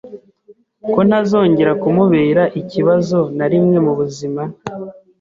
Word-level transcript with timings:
ko 0.93 0.99
ntazongera 1.07 1.71
kumubera 1.81 2.43
ikibazo 2.61 3.19
na 3.37 3.45
rimwe 3.51 3.77
mu 3.85 3.93
buzima, 3.99 4.41